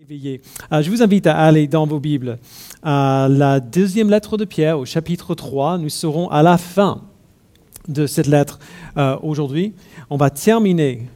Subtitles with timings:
[0.00, 2.38] Euh, je vous invite à aller dans vos Bibles
[2.82, 5.78] à la deuxième lettre de Pierre, au chapitre 3.
[5.78, 7.02] Nous serons à la fin
[7.86, 8.58] de cette lettre
[8.96, 9.72] euh, aujourd'hui.
[10.10, 11.06] On va terminer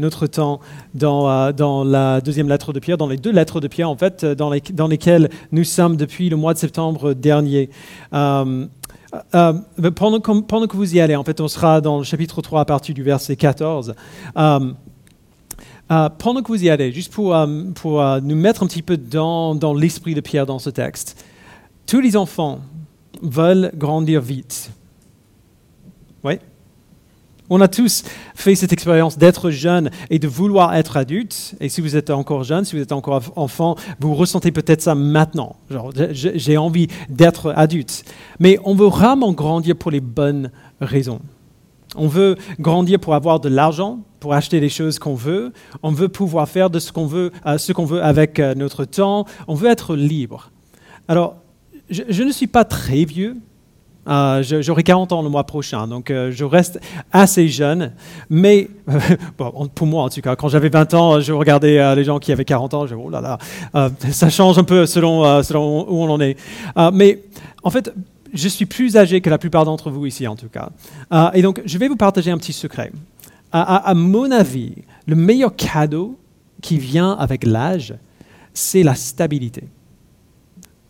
[0.00, 0.58] notre temps
[0.94, 3.96] dans, euh, dans, la deuxième lettre de Pierre, dans les deux lettres de Pierre, en
[3.96, 7.70] fait, dans, les, dans lesquelles nous sommes depuis le mois de septembre dernier.
[8.10, 8.50] pendant,
[10.20, 12.96] pendant, que vous y allez, en fait, on sera dans le chapitre 3 à partir
[12.96, 13.94] du verset 14.
[14.36, 14.72] Euh,
[15.88, 18.96] pendant que vous y allez, juste pour, euh, pour euh, nous mettre un petit peu
[18.96, 21.24] dans, dans l'esprit de Pierre dans ce texte,
[21.86, 22.60] tous les enfants
[23.22, 24.70] veulent grandir vite.
[26.22, 26.38] Oui
[27.50, 31.54] On a tous fait cette expérience d'être jeune et de vouloir être adulte.
[31.60, 34.94] Et si vous êtes encore jeune, si vous êtes encore enfant, vous ressentez peut-être ça
[34.94, 35.56] maintenant.
[35.70, 38.04] Genre, j'ai envie d'être adulte.
[38.40, 41.20] Mais on veut rarement grandir pour les bonnes raisons.
[41.96, 45.52] On veut grandir pour avoir de l'argent, pour acheter les choses qu'on veut.
[45.82, 48.84] On veut pouvoir faire de ce qu'on veut, euh, ce qu'on veut avec euh, notre
[48.84, 49.26] temps.
[49.48, 50.50] On veut être libre.
[51.08, 51.36] Alors,
[51.90, 53.36] je, ne suis pas très vieux.
[54.08, 56.80] Euh, J'aurai 40 ans le mois prochain, donc je reste
[57.12, 57.92] assez jeune.
[58.30, 58.70] Mais,
[59.36, 62.46] pour moi en tout cas, quand j'avais 20 ans, je regardais les gens qui avaient
[62.46, 66.20] 40 ans, je oh là là, ça change un peu selon, selon où on en
[66.20, 66.38] est.
[66.92, 67.22] mais
[67.62, 67.92] en fait,
[68.34, 70.70] je suis plus âgé que la plupart d'entre vous ici, en tout cas.
[71.12, 72.92] Euh, et donc, je vais vous partager un petit secret.
[73.56, 74.74] À, mon avis,
[75.06, 76.18] le meilleur cadeau
[76.60, 77.94] qui vient avec l'âge,
[78.52, 79.62] c'est la stabilité.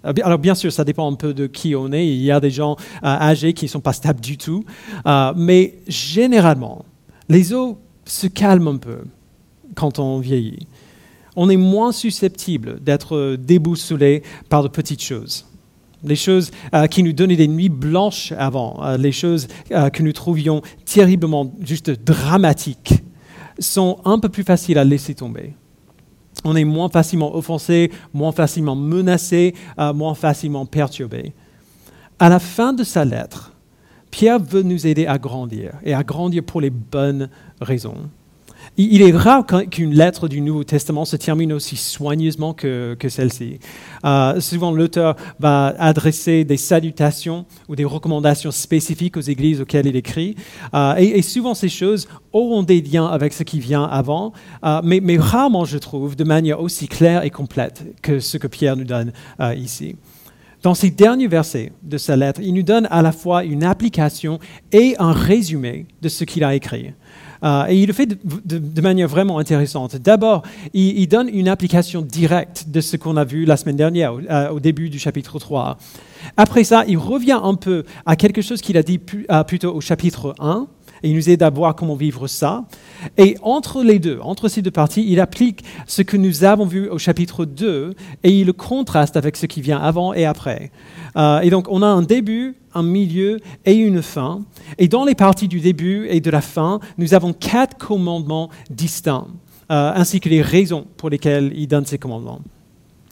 [0.06, 2.06] Euh, alors bien sûr, ça dépend un peu de qui on est.
[2.06, 4.64] Il y a des gens euh, âgés qui ne sont pas stables du tout.
[5.36, 6.86] mais généralement,
[7.28, 8.98] les os se calment un peu
[9.74, 10.66] quand on vieillit.
[11.36, 15.44] On est moins susceptible d'être déboussolé par de petites choses
[16.04, 20.02] les choses euh, qui nous donnaient des nuits blanches avant, euh, les choses euh, que
[20.02, 23.02] nous trouvions terriblement juste dramatiques,
[23.58, 25.54] sont un peu plus faciles à laisser tomber.
[26.44, 31.32] On est moins facilement offensé, moins facilement menacé, moins facilement perturbé.
[32.18, 33.52] À la fin de sa lettre,
[34.10, 38.10] Pierre veut nous aider à grandir et à grandir pour les bonnes raisons.
[38.76, 43.60] Il est rare qu'une lettre du Nouveau Testament se termine aussi soigneusement que, celle-ci.
[44.04, 49.94] Euh, souvent, l'auteur va adresser des salutations ou des recommandations spécifiques aux églises auxquelles il
[49.94, 50.34] écrit.
[50.74, 54.32] Euh, et, souvent, ces choses auront des liens avec ce qui vient avant,
[54.64, 58.48] euh, mais, mais, rarement, je trouve, de manière aussi claire et complète que ce que
[58.48, 59.12] Pierre nous donne
[59.56, 59.94] ici.
[60.64, 64.38] Dans ces derniers versets de sa lettre, il nous donne à la fois une application
[64.72, 66.94] et un résumé de ce qu'il a écrit.
[67.44, 69.96] Euh, et il le fait de, manière vraiment intéressante.
[69.96, 74.20] D'abord, il, donne une application directe de ce qu'on a vu la semaine dernière, au,
[74.20, 75.76] euh, début du chapitre 3.
[76.36, 79.00] Après ça, il revient un peu à quelque chose qu'il a dit
[79.30, 80.66] euh, plutôt au chapitre 1
[81.04, 82.64] et il nous aide à voir comment vivre ça.
[83.18, 86.88] Et entre les deux, entre ces deux parties, il applique ce que nous avons vu
[86.88, 90.72] au chapitre 2 et il le contraste avec ce qui vient avant et après.
[91.16, 94.40] Euh, et donc on a un début, un milieu et une fin.
[94.78, 99.26] Et dans les parties du début et de la fin, nous avons quatre commandements distincts,
[99.70, 102.40] euh, ainsi que les raisons pour lesquelles il donne ces commandements.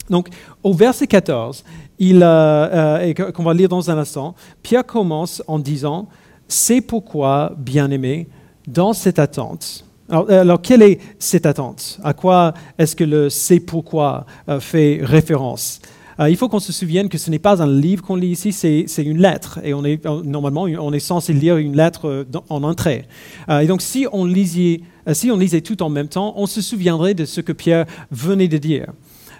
[0.09, 0.29] Donc,
[0.63, 1.63] au verset 14,
[1.99, 6.09] il, euh, qu'on va lire dans un instant, Pierre commence en disant
[6.53, 8.29] c'est pourquoi, bien-aimé,
[8.67, 11.99] dans cette attente, alors, quelle est cette attente?
[12.05, 15.81] À quoi est-ce que le c'est pourquoi euh, fait référence?
[16.21, 18.53] Euh, Il faut qu'on se souvienne que ce n'est pas un livre qu'on lit ici,
[18.53, 19.61] c'est une lettre.
[19.65, 23.07] Et on est, normalement, on est censé lire une lettre euh, en entrée.
[23.49, 24.83] et donc, si on, lisait,
[25.15, 28.49] si on lisait tout en même temps, on se souviendrait de ce que Pierre venait
[28.49, 28.93] de dire.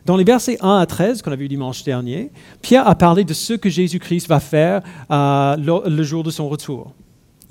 [0.05, 3.33] Dans les versets 1 à 13 qu'on a vu dimanche dernier, Pierre a parlé de
[3.33, 6.93] ce que Jésus-Christ va faire euh, le, jour de son retour.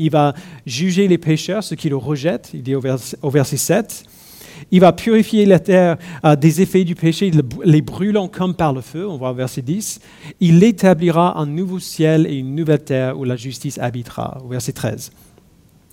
[0.02, 0.34] Il va
[0.66, 4.04] juger les pécheurs, ceux qui le rejettent, il dit au verset, 7.
[4.72, 7.32] Il va purifier la terre euh, des effets du péché,
[7.64, 10.00] les brûlant comme par le feu, on voit au verset 10.
[10.40, 14.74] Il établira un nouveau ciel et une nouvelle terre où la justice habitera, au verset
[14.74, 15.12] 13.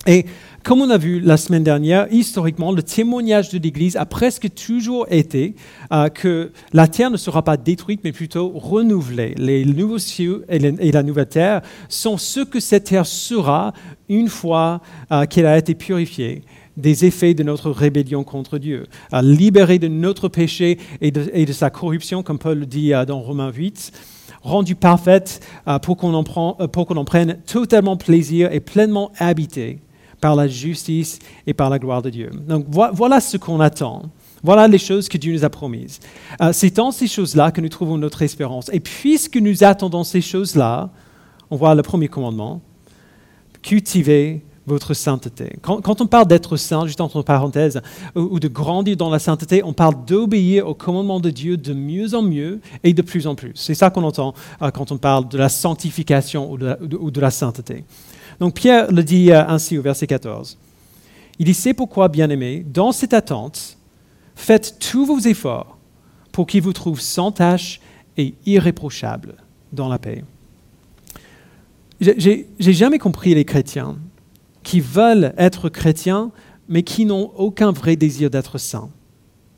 [0.07, 0.25] Et
[0.63, 5.05] comme on a vu la semaine dernière, historiquement, le témoignage de l'Église a presque toujours
[5.09, 5.55] été
[5.91, 9.35] euh, que la terre ne sera pas détruite, mais plutôt renouvelée.
[9.37, 13.73] Les nouveaux cieux et, la nouvelle terre sont ce que cette terre sera
[14.09, 14.81] une fois
[15.11, 16.43] euh, qu'elle a été purifiée
[16.77, 18.87] des effets de notre rébellion contre Dieu,
[19.21, 23.51] libérée de notre péché et de, sa corruption, comme Paul le dit euh, dans Romains
[23.51, 23.91] 8
[24.41, 25.45] rendue parfaite
[25.81, 29.79] pour qu'on en, en, prenne totalement plaisir et pleinement habité
[30.19, 32.29] par la justice et par la gloire de Dieu.
[32.47, 34.03] Donc voilà ce qu'on attend.
[34.43, 35.99] Voilà les choses que Dieu nous a promises.
[36.41, 38.69] Euh, c'est dans ces choses-là que nous trouvons notre espérance.
[38.71, 40.89] Et puisque nous attendons ces choses-là,
[41.51, 42.61] on voit le premier commandement,
[43.61, 45.57] cultivez votre sainteté.
[45.61, 47.81] Quand, on parle d'être saint, juste entre parenthèses,
[48.15, 52.13] ou, de grandir dans la sainteté, on parle d'obéir au commandement de Dieu de mieux
[52.13, 53.51] en mieux et de plus en plus.
[53.55, 57.83] C'est ça qu'on entend euh, quand on parle de la sanctification ou de la, sainteté.
[58.39, 60.57] Donc Pierre le dit euh, ainsi au verset 14.
[61.39, 63.77] Il dit, c'est pourquoi, bien-aimés, dans cette attente,
[64.35, 65.77] faites tous vos efforts
[66.31, 67.79] pour qu'il vous trouve sans tache
[68.17, 69.35] et irréprochable
[69.71, 70.23] dans la paix.
[72.01, 73.97] J'ai jamais compris les chrétiens
[74.63, 76.31] qui veulent être chrétiens,
[76.67, 78.89] mais qui n'ont aucun vrai désir d'être saints,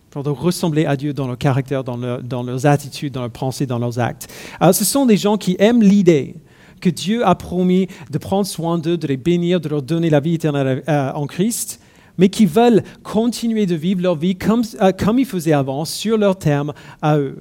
[0.10, 4.00] pour ressembler à Dieu dans leur caractère, dans, leurs attitudes, dans leurs pensées, dans leurs
[4.00, 4.32] actes.
[4.60, 6.36] Alors, ce sont des gens qui aiment l'idée
[6.82, 10.20] que Dieu a promis de prendre soin d'eux, de les bénir, de leur donner la
[10.20, 11.80] vie éternelle euh, en Christ,
[12.18, 16.18] mais qui veulent continuer de vivre leur vie comme, euh, comme ils faisaient avant, sur
[16.18, 17.38] leurs termes à eux.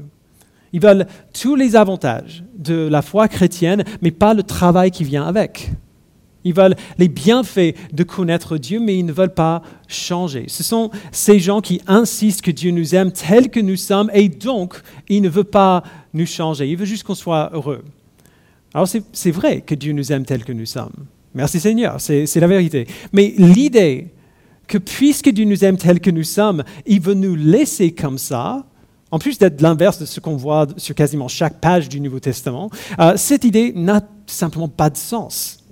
[0.72, 5.26] Ils veulent tous les avantages de la foi chrétienne, mais pas le travail qui vient
[5.26, 5.72] avec.
[6.44, 10.44] Ils veulent les bienfaits de connaître Dieu, mais ils ne veulent pas changer.
[10.48, 14.28] Ce sont ces gens qui insistent que Dieu nous aime tels que nous sommes et
[14.28, 15.82] donc il ne veut pas
[16.14, 16.69] nous changer.
[16.69, 17.84] Il veut juste qu'on soit heureux.
[18.75, 20.93] Alors c'est vrai que Dieu nous aime tels que nous sommes.
[21.34, 22.87] Merci Seigneur, c'est la vérité.
[23.12, 24.08] Mais l'idée
[24.67, 28.64] que puisque Dieu nous aime tels que nous sommes, il veut nous laisser comme ça,
[29.11, 32.70] en plus d'être l'inverse de ce qu'on voit sur quasiment chaque page du Nouveau Testament,
[33.00, 35.64] euh, cette idée n'a simplement pas de sens.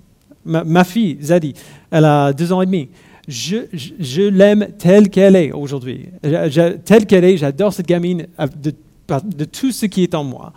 [0.45, 1.53] Ma, fille, Zadie,
[1.91, 2.89] elle a deux ans et demi.
[3.27, 6.09] Je, l'aime telle qu'elle est aujourd'hui.
[6.21, 10.51] Telle qu'elle est, j'adore cette gamine euh, de, tout ce qui est en moi.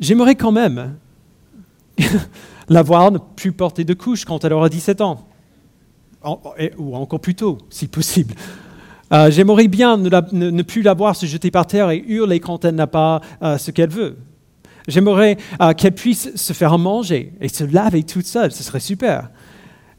[0.00, 0.94] J'aimerais quand même
[2.68, 5.26] la voir ne plus porter de couche quand elle aura 17 ans.
[6.78, 8.34] ou encore plus tôt, si possible.
[9.12, 12.74] Euh, j'aimerais bien ne, plus la voir se jeter par terre et hurler quand elle
[12.74, 14.16] n'a pas euh, ce qu'elle veut.
[14.88, 19.30] J'aimerais euh, qu'elle puisse se faire manger et se laver toute seule, ce serait super.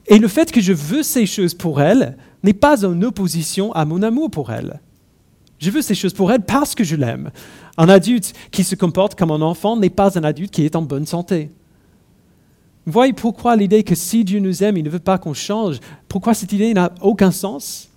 [0.08, 3.86] Et le fait que je veux ces choses pour elle n'est pas en opposition à
[3.86, 4.80] mon amour pour elle.
[5.60, 7.32] Je veux ces choses pour elle parce que je l'aime.
[7.78, 10.82] Un adulte qui se comporte comme un enfant n'est pas un adulte qui est en
[10.82, 11.52] bonne santé.
[12.86, 15.80] Vous voyez pourquoi l'idée que si Dieu nous aime, il ne veut pas qu'on change,
[16.08, 17.90] pourquoi cette idée n'a aucun sens?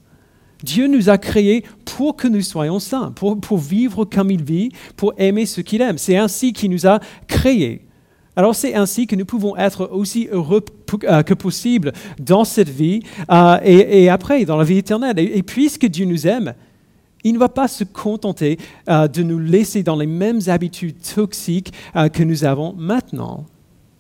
[0.62, 5.12] Dieu nous a créés pour que nous soyons saints, pour, vivre comme il vit, pour
[5.19, 5.99] aimer ce qu'il aime.
[5.99, 7.82] C'est ainsi qu'il nous a créés.
[8.35, 10.64] Alors c'est ainsi que nous pouvons être aussi heureux
[11.05, 15.19] euh, que possible dans cette vie euh, et, après, dans la vie éternelle.
[15.19, 16.55] Et, puisque Dieu nous aime,
[17.25, 18.58] il ne va pas se contenter
[18.88, 21.73] euh, de nous laisser dans les mêmes habitudes toxiques
[22.12, 23.44] que nous avons maintenant.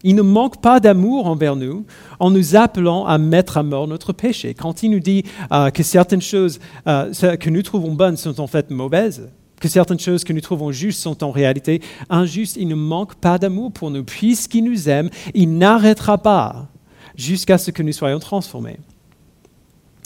[0.04, 1.84] Il ne manque pas d'amour envers nous
[2.20, 4.54] en nous appelant à mettre à mort notre péché.
[4.54, 8.46] Quand il nous dit euh, que certaines choses euh, que nous trouvons bonnes sont en
[8.46, 9.28] fait mauvaises,
[9.60, 13.38] que certaines choses que nous trouvons justes sont en réalité injustes, il ne manque pas
[13.38, 14.04] d'amour pour nous.
[14.04, 16.68] Puisqu'il nous aime, il n'arrêtera pas
[17.16, 18.78] jusqu'à ce que nous soyons transformés.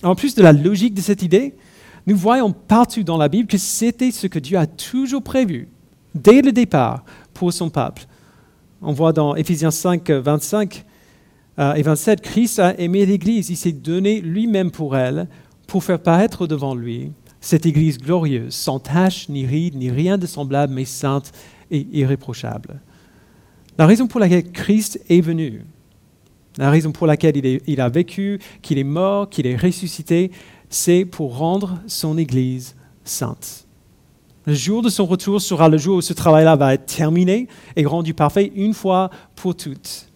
[0.02, 1.54] En plus de la logique de cette idée,
[2.06, 5.68] nous voyons partout dans la Bible que c'était ce que Dieu a toujours prévu,
[6.14, 7.04] dès le départ,
[7.34, 8.06] pour son peuple.
[8.82, 10.84] On voit dans Éphésiens 5, 25
[11.58, 15.28] euh, et 27, Christ a aimé l'Église, il s'est donné lui-même pour elle,
[15.68, 20.26] pour faire paraître devant lui cette Église glorieuse, sans tache, ni ride, ni rien de
[20.26, 21.32] semblable, mais sainte
[21.70, 22.80] et irréprochable.
[23.78, 25.62] La raison pour laquelle Christ est venu,
[26.58, 30.30] la raison pour laquelle il, a vécu, qu'il est mort, qu'il est ressuscité,
[30.68, 32.74] c'est pour rendre son Église
[33.04, 33.66] sainte.
[34.44, 37.86] Le jour de son retour sera le jour où ce travail-là va être terminé et
[37.86, 40.08] rendu parfait une fois pour toutes.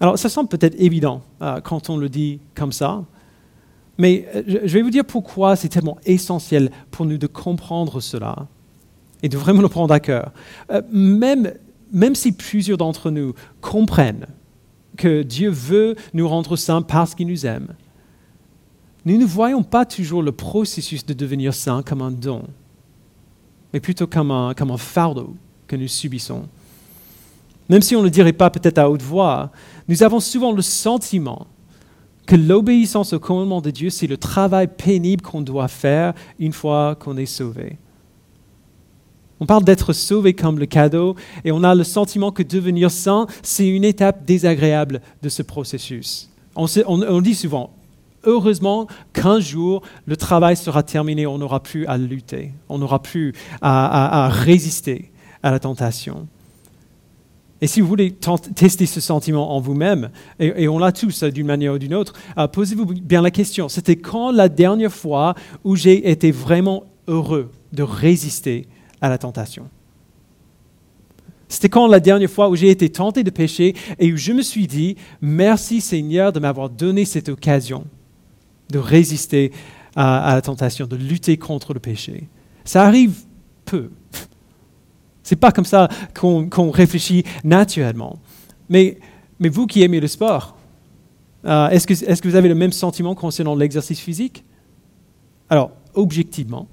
[0.00, 3.04] Alors, ça semble peut-être évident euh, quand on le dit comme ça,
[3.96, 8.46] mais euh, je vais vous dire pourquoi c'est tellement essentiel pour nous de comprendre cela
[9.22, 10.32] et de vraiment le prendre à cœur.
[10.70, 11.54] Euh, même,
[11.90, 13.32] même si plusieurs d'entre nous
[13.62, 14.26] comprennent
[14.98, 17.68] que Dieu veut nous rendre saints parce qu'il nous aime,
[19.06, 22.42] nous ne voyons pas toujours le processus de devenir saint comme un don
[23.76, 25.34] mais plutôt comme un, fardeau
[25.66, 26.48] que nous subissons.
[27.68, 29.50] Même si on ne le dirait pas peut-être à haute voix,
[29.86, 31.46] nous avons souvent le sentiment
[32.24, 36.94] que l'obéissance au commandement de Dieu, c'est le travail pénible qu'on doit faire une fois
[36.94, 37.76] qu'on est sauvé.
[39.40, 41.14] On parle d'être sauvé comme le cadeau
[41.44, 46.30] et on a le sentiment que devenir saint, c'est une étape désagréable de ce processus.
[46.54, 47.75] On, on dit souvent,
[48.26, 53.32] heureusement qu'un jour, le travail sera terminé, on n'aura plus à lutter, on n'aura plus
[53.62, 55.10] à, résister
[55.42, 56.26] à la tentation.
[57.62, 58.14] Et si vous voulez
[58.54, 62.12] tester ce sentiment en vous-même, et, on l'a tous euh, d'une manière ou d'une autre,
[62.36, 67.50] euh, posez-vous bien la question, c'était quand la dernière fois où j'ai été vraiment heureux
[67.72, 68.68] de résister
[69.00, 69.70] à la tentation?
[71.48, 74.42] C'était quand la dernière fois où j'ai été tenté de pécher et où je me
[74.42, 77.86] suis dit, merci Seigneur de m'avoir donné cette occasion
[78.70, 79.52] de résister
[79.94, 82.28] à, la tentation, de lutter contre le péché.
[82.64, 83.14] Ça arrive
[83.64, 83.90] peu.
[85.22, 88.18] C'est pas comme ça qu'on réfléchit naturellement.
[88.68, 88.98] Mais,
[89.40, 90.56] vous qui aimez le sport,
[91.44, 94.44] euh, est-ce que, est que vous avez le même sentiment concernant l'exercice physique?
[95.48, 96.68] Alors, objectivement,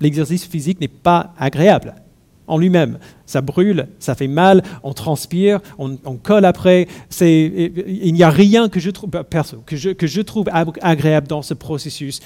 [0.00, 1.94] l'exercice physique n'est pas agréable
[2.46, 2.98] en lui-même.
[3.26, 6.88] Ça brûle, ça fait mal, on transpire, on, colle après.
[7.20, 9.24] il n'y a rien que je trouve, bah,
[10.26, 10.48] trouve
[10.82, 12.20] agréable dans ce processus,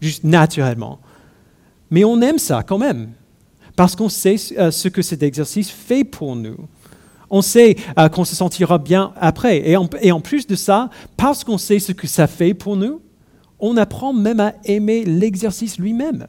[0.00, 1.00] juste naturellement.
[1.90, 3.10] Mais on aime ça quand même,
[3.76, 6.56] parce qu'on sait euh, ce que cet exercice fait pour nous.
[7.30, 9.68] On sait euh, qu'on se sentira bien après.
[9.68, 13.00] Et en plus de ça, parce qu'on sait ce que ça fait pour nous,
[13.60, 16.26] on apprend même à aimer l'exercice lui-même.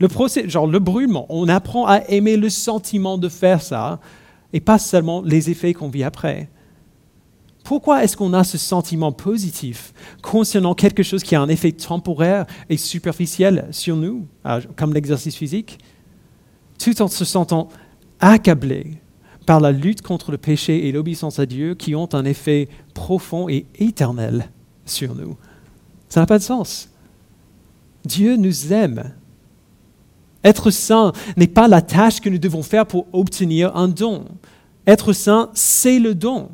[0.00, 4.00] Le procès, genre le brûlement, on apprend à aimer le sentiment de faire ça
[4.52, 6.48] et pas seulement les effets qu'on vit après.
[7.64, 9.92] Pourquoi est-ce qu'on a ce sentiment positif
[10.22, 15.36] concernant quelque chose qui a un effet temporaire et superficiel sur nous, euh, comme l'exercice
[15.36, 15.78] physique,
[16.78, 17.68] tout en se sentant
[18.20, 18.98] accablé
[19.44, 23.50] par la lutte contre le péché et l'obéissance à Dieu qui ont un effet profond
[23.50, 24.48] et éternel
[24.86, 25.36] sur nous
[26.08, 26.88] Ça n'a pas de sens.
[28.04, 29.12] Dieu nous aime
[30.44, 34.24] être saint n'est pas la tâche que nous devons faire pour obtenir un don.
[34.86, 36.48] Être saint, c'est le don.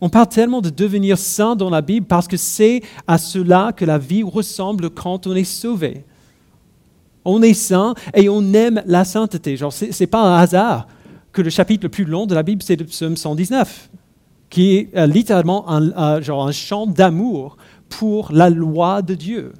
[0.00, 3.84] On parle tellement de devenir saint dans la Bible parce que c'est à cela que
[3.84, 6.04] la vie ressemble quand on est sauvé.
[7.24, 9.56] On est saint et on aime la sainteté.
[9.56, 10.86] Ce n'est pas un hasard
[11.32, 13.90] que le chapitre le plus long de la Bible, c'est le psaume 119,
[14.48, 17.56] qui est euh, littéralement un, genre un chant d'amour
[17.88, 19.52] pour la loi de Dieu.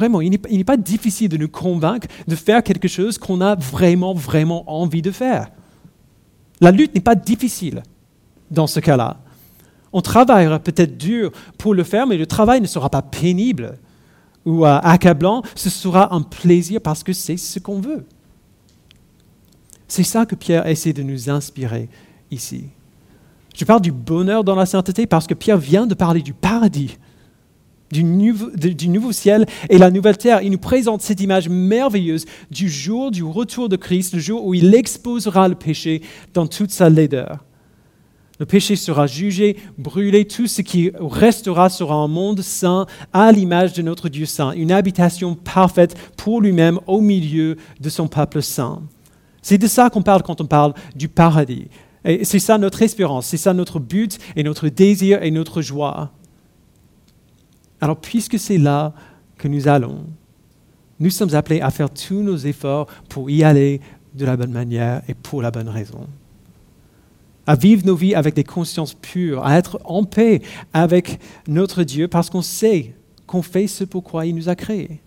[0.00, 4.14] Vraiment, il n'est pas difficile de nous convaincre de faire quelque chose qu'on a vraiment,
[4.14, 5.50] vraiment envie de faire.
[6.62, 7.82] La lutte n'est pas difficile
[8.50, 9.18] dans ce cas-là.
[9.92, 13.76] On travaillera peut-être dur pour le faire, mais le travail ne sera pas pénible
[14.46, 15.42] ou euh, accablant.
[15.54, 18.06] Ce sera un plaisir parce que c'est ce qu'on veut.
[19.86, 21.90] C'est ça que Pierre essaie de nous inspirer
[22.30, 22.68] ici.
[23.54, 26.96] Je parle du bonheur dans la sainteté parce que Pierre vient de parler du paradis
[27.90, 30.42] du nouveau, ciel et la nouvelle terre.
[30.42, 34.54] Il nous présente cette image merveilleuse du jour du retour de Christ, le jour où
[34.54, 36.02] il exposera le péché
[36.34, 37.44] dans toute sa laideur.
[38.38, 43.74] Le péché sera jugé, brûlé, tout ce qui restera sera un monde saint à l'image
[43.74, 48.80] de notre Dieu saint, une habitation parfaite pour lui-même au milieu de son peuple saint.
[49.42, 51.68] C'est de ça qu'on parle quand on parle du paradis.
[52.04, 56.12] C'est ça notre espérance, c'est ça notre but et notre désir et notre joie.
[57.80, 58.92] Alors, puisque c'est là
[59.38, 60.04] que nous allons,
[60.98, 63.80] nous sommes appelés à faire tous nos efforts pour y aller
[64.14, 66.06] de la bonne manière et pour la bonne raison.
[67.46, 71.18] À vivre nos vies avec des consciences pures, à être en paix avec
[71.48, 72.94] notre Dieu parce qu'on sait
[73.26, 75.00] qu'on fait ce pourquoi il nous a créés.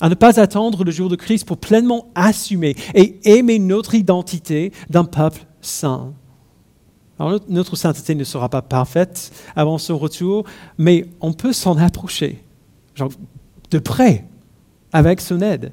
[0.00, 4.72] À ne pas attendre le jour de Christ pour pleinement assumer et aimer notre identité
[4.90, 6.12] d'un peuple saint
[7.48, 10.44] notre sainteté ne sera pas parfaite avant son retour,
[10.78, 12.42] mais on peut s'en approcher,
[13.70, 14.24] de près,
[14.92, 15.72] avec son aide.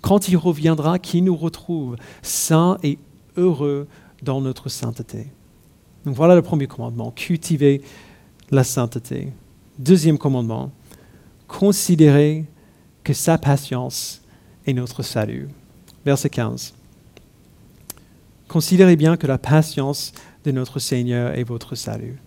[0.00, 2.98] Quand il reviendra, qu'il nous retrouve saints et
[3.36, 3.86] heureux
[4.22, 5.26] dans notre sainteté.
[6.04, 7.82] Donc voilà le premier commandement, cultiver
[8.50, 9.32] la sainteté.
[9.78, 10.70] Deuxième commandement,
[11.46, 12.46] considérer
[13.04, 14.22] que sa patience
[14.66, 15.48] est notre salut.
[16.04, 16.74] Verset 15.
[18.48, 20.12] Considérez bien que la patience
[20.44, 22.20] de notre Seigneur et votre salut.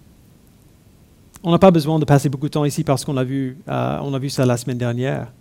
[1.44, 4.14] On n'a pas besoin de passer beaucoup de temps ici parce qu'on a vu, euh,
[4.14, 5.32] a vu ça la semaine dernière.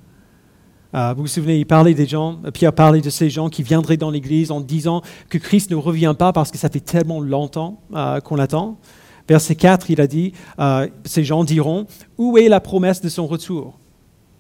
[0.95, 3.97] Euh, vous vous souvenez, il parlait des gens, Pierre parlait de ces gens qui viendraient
[3.97, 7.81] dans l'Église en disant que Christ ne revient pas parce que ça fait tellement longtemps
[7.95, 8.79] euh, qu'on attend.
[9.29, 10.33] Verset 4, il a dit,
[11.05, 11.87] ces gens diront,
[12.19, 13.79] où est la promesse de son retour?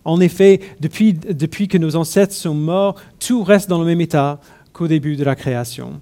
[0.04, 4.40] En effet, depuis que nos ancêtres sont morts, tout reste dans le même état
[4.72, 6.00] qu'au début de la création.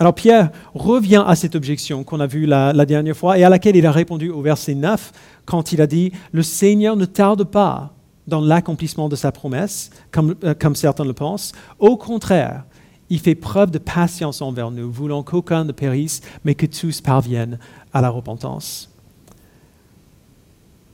[0.00, 3.74] Alors Pierre revient à cette objection qu'on a vue la, dernière fois et à laquelle
[3.74, 5.12] il a répondu au verset 9
[5.44, 7.94] quand il a dit, Le Seigneur ne tarde pas
[8.28, 11.52] dans l'accomplissement de sa promesse, comme, euh, comme certains le pensent.
[11.78, 12.64] Au contraire,
[13.08, 17.58] il fait preuve de patience envers nous, voulant qu'aucun ne périsse, mais que tous parviennent
[17.94, 18.90] à la repentance.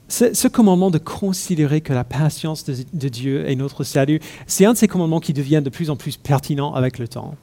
[0.07, 4.73] Ce, commandement de considérer que la patience de, de Dieu est notre salut, c'est un
[4.73, 7.35] de ces commandements qui deviennent de plus en plus pertinents avec le temps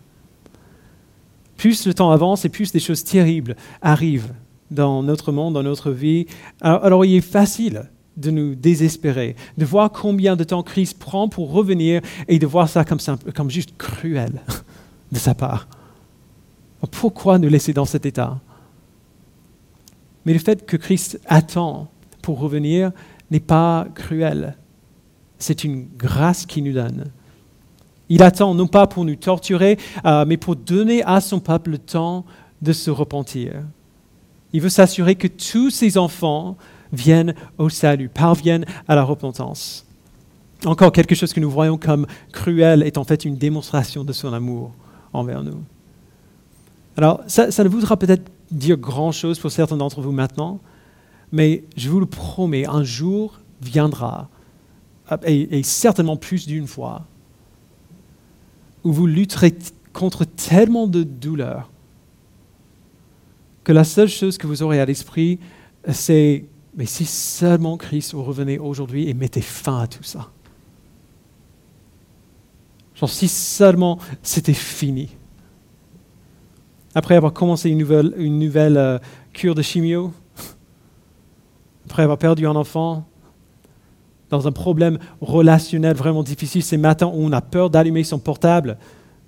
[1.62, 4.33] plus le temps avance et plus des choses terribles arrivent
[4.73, 6.26] dans notre monde, dans notre vie.
[6.61, 11.52] Alors, il est facile de nous désespérer, de voir combien de temps Christ prend pour
[11.52, 14.42] revenir et de voir ça comme, juste cruel
[15.12, 15.69] de sa part.
[16.90, 18.40] Pourquoi nous laisser dans cet état?
[20.26, 21.92] Mais le fait que Christ attend
[22.23, 22.90] pour revenir
[23.31, 24.57] n'est pas cruel.
[25.38, 27.04] C'est une grâce qu'il nous donne.
[28.12, 31.78] Il attend non pas pour nous torturer, euh, mais pour donner à son peuple le
[31.78, 32.26] temps
[32.61, 33.62] de se repentir.
[34.52, 36.59] Il veut s'assurer que tous ses enfants
[36.92, 39.87] viennent au salut, parviennent à la repentance.
[40.66, 44.35] Encore quelque chose que nous voyons comme cruel est en fait une démonstration de son
[44.35, 44.73] amour
[45.14, 45.62] envers nous.
[46.99, 50.61] Alors, ça, ne voudra peut-être dire grand-chose pour certains d'entre vous maintenant,
[51.33, 54.28] mais je vous le promets, un jour viendra,
[55.25, 57.07] et certainement plus d'une fois,
[58.85, 59.55] où vous lutterez
[59.93, 61.71] contre tellement de douleurs
[63.65, 65.39] que la seule chose que vous aurez à l'esprit,
[65.89, 70.31] c'est mais si seulement Christ revenait aujourd'hui et mettait fin à tout ça.
[72.95, 75.11] Genre si seulement c'était fini.
[76.95, 78.99] Après avoir commencé une nouvelle, une nouvelle euh,
[79.33, 80.12] cure de chimio,
[81.87, 83.07] après avoir perdu un enfant,
[84.33, 88.79] dans un problème relationnel vraiment difficile, ces matins où on a peur d'allumer son portable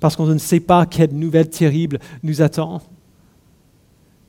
[0.01, 2.81] parce qu'on ne sait pas quelle nouvelle terrible nous attend.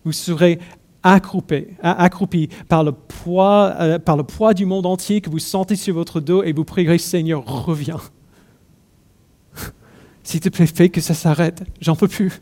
[0.04, 0.60] Vous serez
[1.02, 5.78] accroupi, accroupi par, le poids, euh, par le poids du monde entier que vous sentez
[5.78, 8.02] sur votre dos et vous prierez Seigneur, reviens.
[10.24, 11.64] S'il te plaît, fais que ça s'arrête.
[11.80, 12.42] J'en peux plus.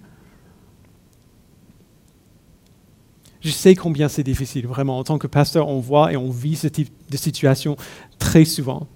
[3.44, 4.98] Je sais combien c'est difficile, vraiment.
[4.98, 7.76] En tant que pasteur, on voit et on vit ce type de situation
[8.18, 8.88] très souvent.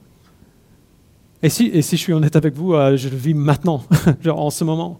[1.44, 3.84] Et si, je suis honnête avec vous, euh, je le vis maintenant,
[4.26, 5.00] en ce moment.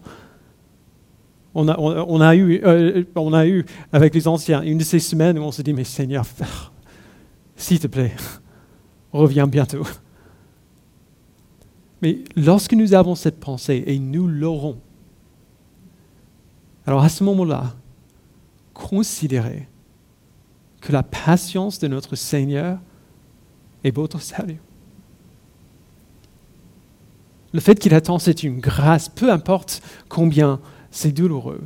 [1.54, 5.42] On, a eu, euh, on a eu avec les anciens une de ces semaines où
[5.42, 6.24] on se dit, mais Seigneur,
[7.56, 8.14] s'il te plaît,
[9.12, 9.84] reviens bientôt.
[12.02, 14.76] Mais lorsque nous avons cette pensée, et nous l'aurons,
[16.86, 17.74] alors à ce moment-là,
[18.78, 19.68] considérez
[20.80, 22.78] que la patience de notre Seigneur
[23.82, 24.60] est votre salut.
[27.52, 30.60] Le fait qu'il attend, c'est une grâce, peu importe combien
[30.90, 31.62] c'est douloureux.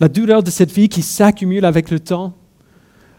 [0.00, 2.34] La douleur de cette vie qui s'accumule avec le temps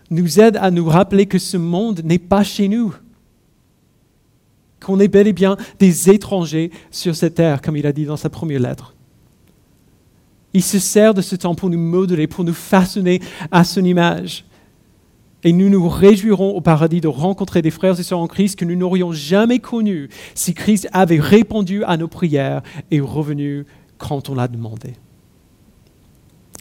[0.10, 2.94] nous aide à nous rappeler que ce monde n'est pas chez nous,
[4.82, 8.18] qu'on est bel et bien des étrangers sur cette terre, comme il a dit dans
[8.18, 8.96] sa première lettre.
[10.54, 14.46] Il se sert de ce temps pour nous modeler, pour nous façonner à son image.
[15.44, 18.66] Et nous nous réjouirons au paradis de rencontrer des frères et sœurs en Christ que
[18.66, 22.62] nous n'aurions jamais connus si Christ avait répondu à nos prières
[22.92, 23.66] et revenu
[23.98, 24.94] quand on l'a demandé.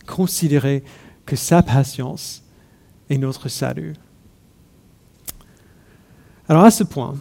[0.06, 0.82] Considérez
[1.24, 2.42] que sa patience
[3.08, 3.92] est notre salut.
[6.48, 7.14] Alors à ce point,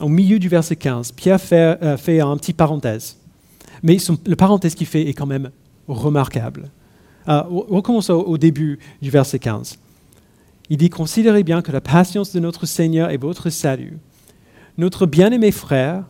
[0.00, 3.16] au milieu du verset 15, Pierre fait, euh, fait un petit parenthèse.
[3.82, 5.50] Mais le parenthèse qu'il fait est quand même
[5.88, 6.70] remarquable.
[7.28, 9.78] Euh, recommence au, début du verset 15.
[10.70, 13.98] Il dit, considérez bien que la patience de notre Seigneur est votre salut.
[14.76, 16.04] Notre bien-aimé frère,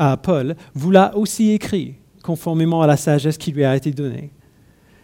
[0.00, 4.30] euh, Paul, vous l'a aussi écrit, conformément à la sagesse qui lui a été donnée.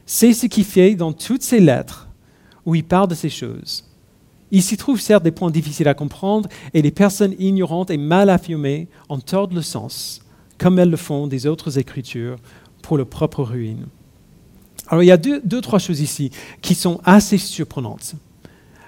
[0.07, 2.09] C'est ce qui fait dans toutes ses lettres
[2.67, 3.85] où il parle de ces choses.
[4.51, 8.31] Il s'y trouve certes des points difficiles à comprendre et les personnes ignorantes et mal
[8.31, 10.21] affirmées en tordent le sens,
[10.59, 12.37] comme elles le font des autres écritures
[12.83, 13.87] pour leur propre ruine.
[14.89, 18.15] Alors il y a deux, deux trois choses ici qui sont assez surprenantes.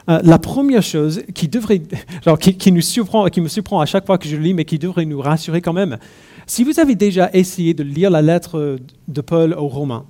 [0.08, 1.82] Euh, la première chose qui devrait,
[2.40, 5.04] qui, nous surprend, qui me surprend à chaque fois que je lis, mais qui devrait
[5.04, 5.98] nous rassurer quand même,
[6.46, 8.78] si vous avez déjà essayé de lire la lettre
[9.08, 10.04] de Paul aux Romains,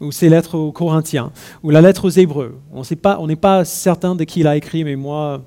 [0.00, 1.32] ou ses lettres aux Corinthiens,
[1.62, 4.96] ou la lettre aux Hébreux, on n'est pas certain de qui il a écrit, mais
[4.96, 5.42] moi,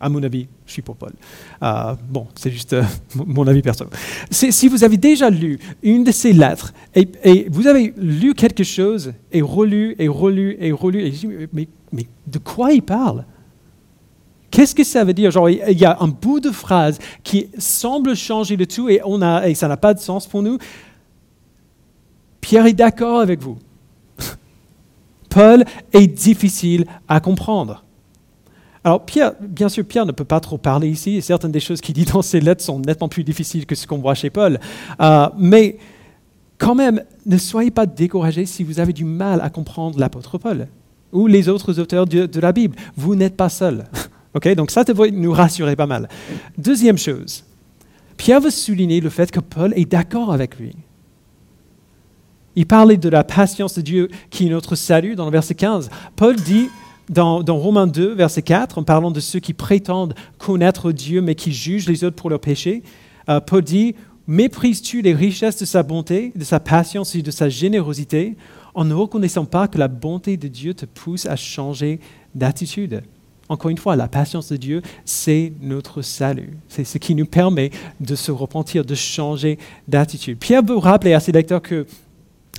[0.00, 1.12] à mon avis, je suis pour Paul.
[1.62, 2.82] Euh, bon, c'est juste euh,
[3.14, 3.92] mon avis personnel.
[4.30, 9.12] Si vous avez déjà lu une de ces lettres et, vous avez lu quelque chose
[9.32, 13.24] et relu et relu et relu, et mais, mais de quoi il parle?
[14.50, 15.30] Qu'est-ce que ça veut dire?
[15.30, 19.20] Genre, il y a un bout de phrase qui semble changer le tout et, on
[19.20, 20.58] a, et ça n'a pas de sens pour nous.
[22.40, 23.58] Pierre est d'accord avec vous.
[25.28, 27.85] Paul est difficile à comprendre.
[28.86, 31.80] Alors, Pierre, bien sûr, Pierre ne peut pas trop parler ici, et certaines des choses
[31.80, 34.60] qu'il dit dans ses lettres sont nettement plus difficiles que ce qu'on voit chez Paul.
[35.00, 35.78] Euh, mais
[36.56, 40.68] quand même, ne soyez pas découragés si vous avez du mal à comprendre l'apôtre Paul
[41.12, 42.76] ou les autres auteurs de, la Bible.
[42.96, 43.86] Vous n'êtes pas seul.
[44.56, 46.08] Donc ça devrait nous rassurer pas mal.
[46.56, 47.42] Deuxième chose,
[48.16, 50.76] Pierre veut souligner le fait que Paul est d'accord avec lui.
[52.54, 55.90] Il parlait de la patience de Dieu qui est notre salut dans le verset 15.
[56.14, 56.68] Paul dit
[57.08, 61.52] dans, Romains 2, verset 4, en parlant de ceux qui prétendent connaître Dieu mais qui
[61.52, 62.82] jugent les autres pour leurs péchés,
[63.28, 63.94] euh, Paul dit,
[64.26, 68.36] méprises-tu les richesses de sa bonté, de sa patience et de sa générosité
[68.74, 72.00] en ne reconnaissant pas que la bonté de Dieu te pousse à changer
[72.34, 73.02] d'attitude?
[73.48, 76.58] Encore une fois, la patience de Dieu, c'est notre salut.
[76.68, 80.38] C'est ce qui nous permet de se repentir, de changer d'attitude.
[80.38, 81.86] Pierre veut rappeler à ses lecteurs que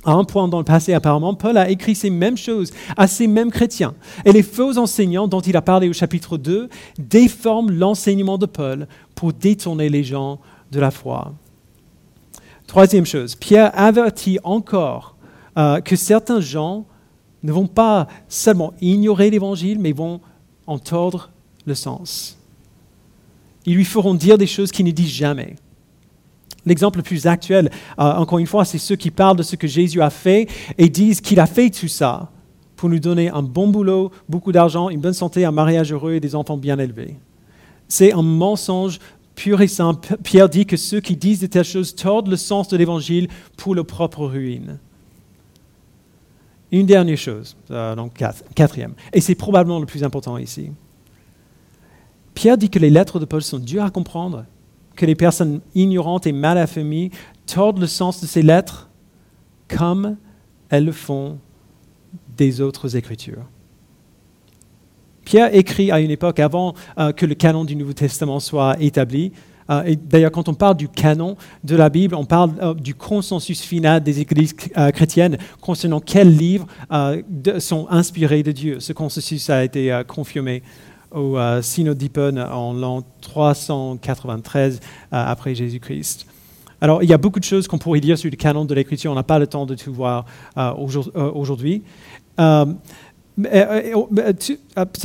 [0.04, 3.26] à un point dans le passé, apparemment, Paul a écrit ces mêmes choses à ces
[3.26, 3.94] mêmes chrétiens.
[4.24, 8.86] Et les faux enseignants dont il a parlé au chapitre 2 déforment l'enseignement de Paul
[9.14, 10.38] pour détourner les gens
[10.70, 11.34] de la foi.
[12.66, 15.16] Troisième chose, Pierre avertit encore
[15.56, 16.84] euh, que certains gens
[17.42, 20.20] ne vont pas seulement ignorer l'évangile, mais vont
[20.66, 21.30] en tordre
[21.66, 22.36] le sens.
[23.64, 25.56] Ils lui feront dire des choses qu'il ne dit jamais.
[26.68, 29.66] L'exemple le plus actuel, euh, encore une fois, c'est ceux qui parlent de ce que
[29.66, 32.30] Jésus a fait et disent qu'il a fait tout ça
[32.76, 36.20] pour nous donner un bon boulot, beaucoup d'argent, une bonne santé, un mariage heureux et
[36.20, 37.16] des enfants bien élevés.
[37.88, 38.98] C'est un mensonge
[39.34, 40.18] pur et simple.
[40.22, 43.74] Pierre dit que ceux qui disent de telles choses tordent le sens de l'Évangile pour
[43.74, 44.78] leur propre ruine.
[46.70, 48.22] Une dernière chose, euh, donc
[48.54, 50.70] quatrième, et c'est probablement le plus important ici.
[52.34, 54.44] Pierre dit que les lettres de Paul sont dures à comprendre
[54.98, 57.10] que les personnes ignorantes et mal affamées
[57.46, 58.90] tordent le sens de ces lettres
[59.68, 60.16] comme
[60.68, 61.38] elles le font
[62.36, 63.44] des autres écritures.
[65.24, 69.32] Pierre écrit à une époque avant euh, que le canon du Nouveau Testament soit établi.
[69.70, 72.94] Euh, et d'ailleurs, quand on parle du canon de la Bible, on parle euh, du
[72.94, 76.66] consensus final des églises chrétiennes concernant quels livres
[77.58, 78.80] sont inspirés de Dieu.
[78.80, 80.62] Ce consensus a été confirmé
[81.12, 81.62] au euh,
[82.50, 86.26] en l'an 393 euh, après Jésus-Christ.
[86.80, 89.10] Alors, il y a beaucoup de choses qu'on pourrait dire sur le canon de l'Écriture.
[89.10, 91.82] On n'a pas le temps de tout voir euh, aujourd'hui.
[92.38, 92.66] ça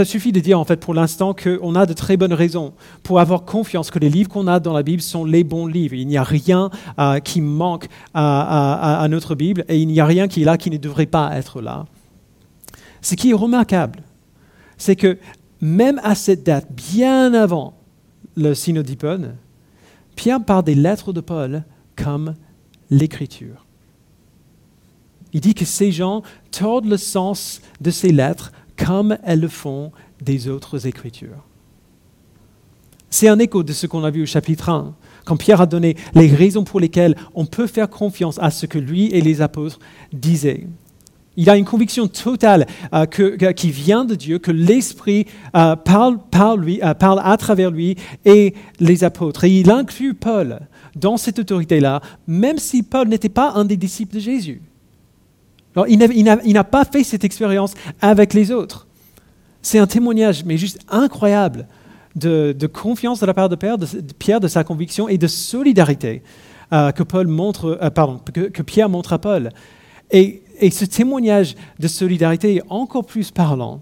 [0.05, 3.43] suffit de dire en fait pour l'instant qu'on a de très bonnes raisons pour avoir
[3.43, 5.95] confiance que les livres qu'on a dans la Bible sont les bons livres.
[5.95, 6.69] Il n'y a rien
[7.23, 10.69] qui manque à, à, notre Bible et il n'y a rien qui est là qui
[10.69, 11.85] ne devrait pas être là.
[13.01, 14.03] Ce qui est remarquable,
[14.77, 15.17] c'est que
[15.63, 17.73] même à cette date, bien avant
[18.35, 19.37] le synodipone,
[20.13, 21.63] Pierre parle des lettres de Paul
[21.95, 22.35] comme
[22.89, 23.65] l'écriture.
[25.31, 26.21] Il dit que ces gens
[26.51, 31.45] tordent le sens de ces lettres comme elles le font des autres écritures.
[33.09, 35.95] C'est un écho de ce qu'on a vu au chapitre 1, quand Pierre a donné
[36.13, 39.79] les raisons pour lesquelles on peut faire confiance à ce que lui et les apôtres
[40.11, 40.67] disaient.
[41.35, 46.93] Il a une conviction totale euh, qui vient de Dieu, que l'Esprit euh, parle, euh,
[46.93, 49.43] parle, à travers lui et les apôtres.
[49.45, 50.59] Et il inclut Paul
[50.95, 54.61] dans cette autorité-là, même si Paul n'était pas un des disciples de Jésus.
[55.87, 58.85] Il n'a pas fait cette expérience avec les autres.
[59.63, 61.67] C'est un témoignage, mais juste incroyable,
[62.15, 66.21] de, confiance de la part de Pierre, de, sa conviction et de solidarité
[66.69, 69.49] que, que Pierre montre à Paul.
[70.11, 73.81] Et et ce témoignage de solidarité est encore plus parlant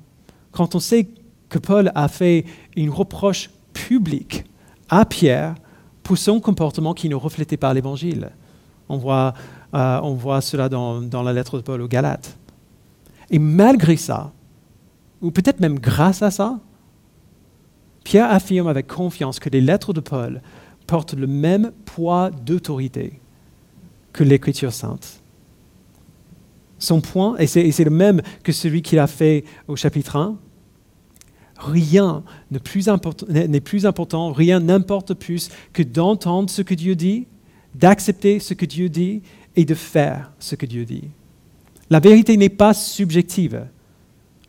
[0.51, 1.07] quand on sait
[1.49, 4.45] que Paul a fait une reproche publique
[4.89, 5.55] à Pierre
[6.03, 8.31] pour son comportement qui ne reflétait pas l'Évangile.
[8.89, 9.33] On voit,
[9.73, 12.37] euh, on voit cela dans, dans la lettre de Paul aux Galates.
[13.29, 14.31] Et malgré ça,
[15.21, 16.59] ou peut-être même grâce à ça,
[18.03, 20.41] Pierre affirme avec confiance que les lettres de Paul
[20.87, 23.21] portent le même poids d'autorité
[24.11, 25.20] que l'Écriture sainte.
[26.81, 30.35] Son point, et c'est le même que celui qu'il a fait au chapitre 1,
[31.59, 32.89] rien n'est plus,
[33.63, 37.27] plus, important, rien n'importe plus que d'entendre ce que Dieu dit,
[37.75, 39.21] d'accepter ce que Dieu dit
[39.55, 41.03] et de faire ce que Dieu dit.
[41.91, 43.67] La vérité n'est pas subjective.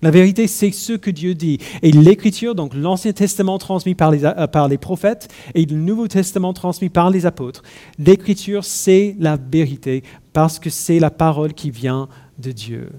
[0.03, 1.59] La vérité, c'est ce que Dieu dit.
[1.83, 6.09] Et l'Écriture, donc l'Ancien Testament transmis par les, euh, par les prophètes et le Nouveau
[6.09, 7.63] Testament transmis par les apôtres,
[7.99, 12.91] l'Écriture, c'est la vérité parce que c'est la parole qui vient de Dieu.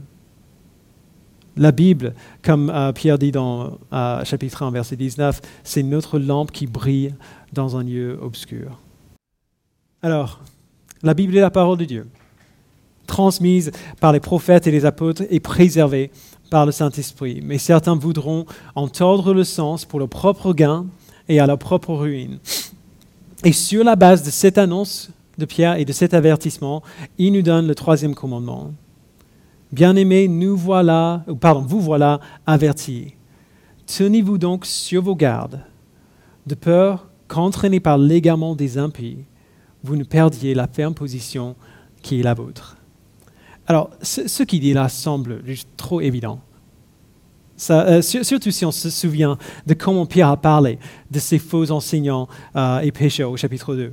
[1.57, 6.51] La Bible, comme euh, Pierre dit dans euh, chapitre 1, verset 19, c'est notre lampe
[6.51, 7.13] qui brille
[7.51, 8.79] dans un lieu obscur.
[10.01, 10.41] Alors,
[11.03, 12.07] la Bible est la parole de Dieu,
[13.07, 16.09] transmise par les prophètes et les apôtres et préservée
[16.49, 17.41] par le Saint-Esprit.
[17.43, 20.85] Mais certains voudront en tordre le sens pour leur propre gain
[21.27, 22.39] et à leur propre ruine.
[23.43, 26.83] Et sur la base de cette annonce de Pierre et de cet avertissement,
[27.17, 28.71] il nous donne le troisième commandement.
[29.71, 33.15] Bien-aimés, nous voilà, pardon, vous voilà avertis.
[33.87, 35.61] Tenez-vous donc sur vos gardes,
[36.45, 39.25] de peur qu'entraînés par l'égarement des impies,
[39.83, 41.55] vous ne perdiez la ferme position
[42.01, 42.77] qui est la vôtre.
[43.73, 45.41] Alors, ce, ce qu'il dit là semble
[45.77, 46.39] trop évident.
[47.71, 50.77] Euh, surtout si on se souvient de comment Pierre a parlé
[51.09, 53.91] de ces faux enseignants et pécheurs au chapitre 2.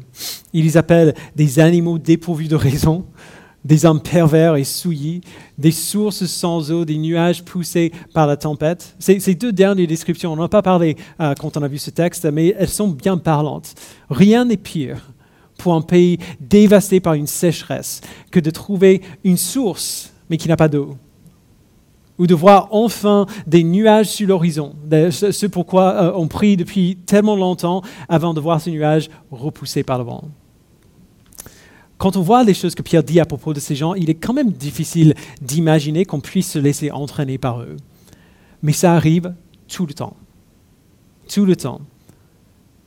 [0.53, 3.07] Il les appelle des animaux dépourvus de raison,
[3.65, 5.23] des hommes pervers et souillis,
[5.57, 8.95] des sources sans eau, des nuages poussés par la tempête.
[8.99, 11.89] Ces, deux dernières descriptions, on n'en a pas parlé euh, quand on a vu ce
[11.89, 13.73] texte, mais elles sont bien parlantes.
[14.11, 15.11] Rien n'est pire
[15.61, 20.57] pour un pays dévasté par une sécheresse que de trouver une source, mais qui n'a
[20.57, 20.97] pas d'eau
[22.21, 24.75] ou de voir enfin des nuages sur l'horizon.
[25.11, 29.97] Ce pourquoi euh, on prie depuis tellement longtemps avant de voir ces nuages repoussés par
[29.97, 30.25] le vent.
[31.97, 34.15] Quand on voit les choses que Pierre dit à propos de ces gens, il est
[34.15, 37.77] quand même difficile d'imaginer qu'on puisse se laisser entraîner par eux.
[38.63, 39.33] Mais ça arrive
[39.67, 40.17] tout le temps.
[41.27, 41.81] Tout le temps.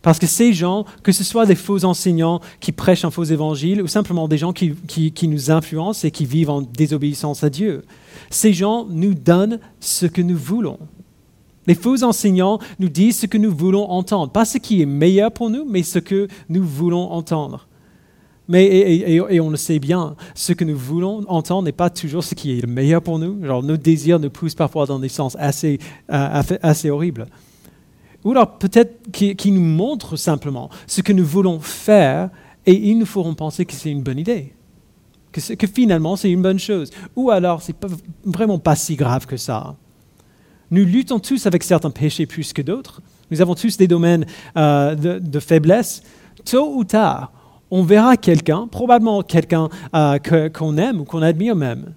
[0.03, 3.81] Parce que ces gens, que ce soit des faux enseignants qui prêchent un faux évangile
[3.81, 4.75] ou simplement des gens qui,
[5.23, 7.83] nous influencent et qui vivent en désobéissance à Dieu,
[8.29, 10.77] ces gens nous donnent ce que nous voulons.
[11.67, 14.29] Les faux enseignants nous disent ce que nous voulons entendre.
[14.29, 17.65] Pas ce qui est meilleur pour nous, mais ce que nous voulons entendre.
[18.49, 22.35] Mais, et, on le sait bien, ce que nous voulons entendre n'est pas toujours ce
[22.35, 23.41] qui est le meilleur pour nous.
[23.45, 25.79] Genre, nos désirs nous poussent parfois dans des sens assez,
[26.11, 27.25] euh, assez horribles
[28.23, 32.29] ou alors peut-être qui, nous montrent simplement ce que nous voulons faire
[32.65, 34.53] et ils nous feront penser que c'est une bonne idée,
[35.31, 36.89] que, que finalement c'est une bonne chose.
[37.15, 37.89] Ou alors c'est pas,
[38.23, 39.75] vraiment pas si grave que ça.
[40.71, 43.01] Nous luttons tous avec certains péchés plus que d'autres.
[43.29, 44.25] Nous avons tous des domaines
[44.57, 46.01] euh, de, faiblesse.
[46.45, 47.31] Tôt ou tard,
[47.69, 50.17] on verra quelqu'un, probablement quelqu'un euh,
[50.49, 51.93] qu'on aime ou qu'on admire même,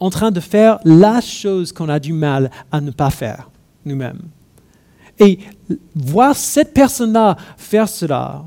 [0.00, 3.50] en train de faire la chose qu'on a du mal à ne pas faire
[3.84, 4.22] nous-mêmes.
[5.18, 5.38] Et
[5.94, 8.44] voir cette personne-là faire cela,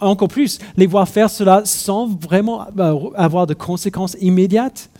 [0.00, 4.90] encore plus, les voir faire cela sans vraiment euh, avoir de conséquences immédiates,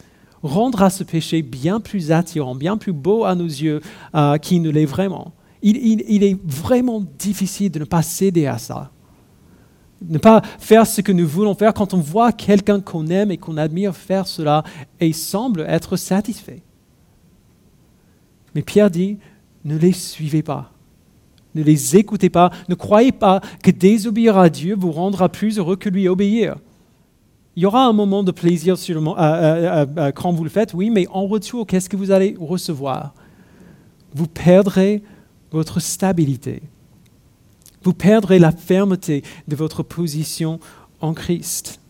[0.42, 3.80] rendra ce péché bien plus attirant, bien plus beau à nos yeux
[4.14, 5.32] euh, qu'il ne l'est vraiment.
[5.60, 8.92] Il, est vraiment difficile de ne pas céder à ça.
[10.08, 13.38] Ne pas faire ce que nous voulons faire quand on voit quelqu'un qu'on aime et
[13.38, 14.62] qu'on admire faire cela
[15.00, 16.62] et semble être satisfait.
[18.54, 19.18] Mais Pierre dit,
[19.64, 20.70] ne les suivez pas.
[21.58, 22.50] Ne les écoutez pas.
[22.68, 26.56] Ne croyez pas que désobéir à Dieu vous rendra plus heureux que lui obéir.
[27.56, 31.26] Il y aura un moment de plaisir euh, quand vous le faites, oui, mais en
[31.26, 33.12] retour, qu'est-ce que vous allez recevoir?
[34.14, 35.02] Vous perdrez
[35.50, 36.62] votre stabilité.
[37.82, 40.60] Vous perdrez la fermeté de votre position
[41.00, 41.80] en Christ.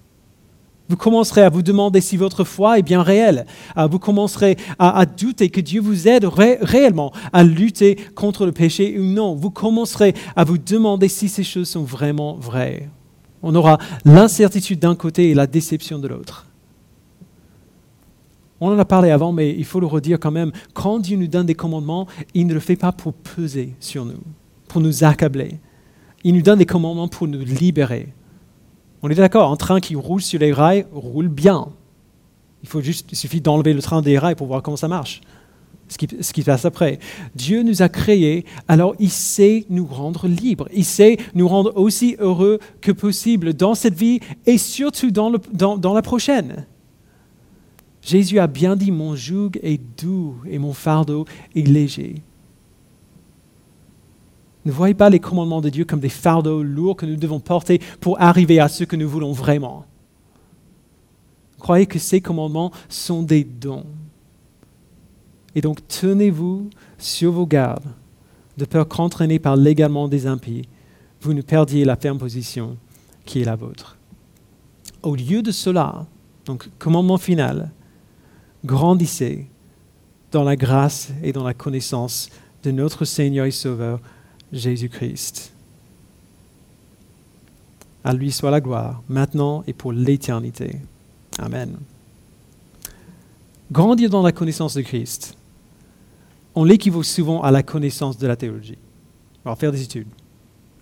[0.89, 3.45] Vous commencerez à vous demander si votre foi est bien réelle.
[3.77, 8.99] Ah, vous commencerez à, douter que Dieu vous aide réellement à lutter contre le péché
[8.99, 9.35] ou non.
[9.35, 12.89] Vous commencerez à vous demander si ces choses sont vraiment vraies.
[13.43, 16.47] On aura l'incertitude d'un côté et la déception de l'autre.
[18.61, 20.53] On en a parlé avant, mais il faut le redire quand même.
[20.73, 24.21] Quand Dieu nous donne des commandements, il ne le fait pas pour peser sur nous,
[24.67, 25.61] pour nous accabler.
[26.25, 28.09] Il nous donne des commandements pour nous libérer,
[29.03, 31.69] on est d'accord, un train qui roule sur les rails roule bien.
[32.63, 35.21] Il, faut juste, il suffit d'enlever le train des rails pour voir comment ça marche,
[35.89, 36.99] ce qui, ce qui se passe après.
[37.37, 40.69] Dieu nous a créés, alors il sait nous rendre libres.
[40.73, 45.39] Il sait nous rendre aussi heureux que possible dans cette vie et surtout dans, le,
[45.53, 46.67] dans, dans la prochaine.
[48.03, 52.23] Jésus a bien dit, mon joug est doux et mon fardeau est léger.
[54.69, 57.81] Ne voyez pas les commandements de Dieu comme des fardeaux lourds que nous devons porter
[58.01, 59.87] pour arriver à ce que nous voulons vraiment.
[61.59, 63.87] Croyez que ces commandements sont des dons.
[65.55, 67.89] Et donc tenez-vous sur vos gardes,
[68.59, 70.69] de peur qu'entraînés par l'également des impies,
[71.23, 72.77] vous ne perdiez la ferme position
[73.25, 73.97] qui est la vôtre.
[75.03, 76.05] Au lieu de cela,
[76.45, 77.71] donc commandement final,
[78.67, 79.47] grandissez
[80.31, 82.29] dans la grâce et dans la connaissance
[82.65, 83.99] de notre Seigneur et Sauveur
[84.53, 85.53] Jésus-Christ.
[88.05, 90.77] À lui soit la gloire, maintenant et pour l'éternité.
[91.39, 91.77] Amen.
[93.71, 95.37] Grandir dans la connaissance de Christ,
[96.55, 98.79] on l'équivaut souvent à la connaissance de la théologie.
[99.45, 100.09] On va faire des études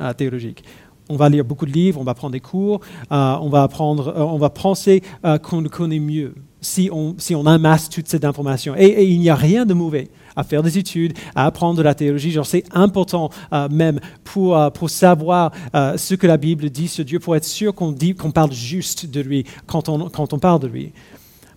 [0.00, 0.62] euh, théologiques.
[1.09, 2.81] On va lire beaucoup de livres, on va prendre des cours,
[3.12, 5.02] euh, on, va apprendre, euh, on va penser
[5.42, 8.74] qu'on le connaît mieux si on, si on amasse toute cette information.
[8.76, 11.94] Et, il n'y a rien de mauvais à faire des études, à apprendre de la
[11.94, 12.31] théologie.
[12.31, 16.88] Genre, c'est important euh, même pour, euh, pour savoir euh, ce que la Bible dit
[16.88, 20.38] sur Dieu, pour être sûr qu'on dit parle juste de lui quand on, quand on
[20.38, 20.92] parle de lui.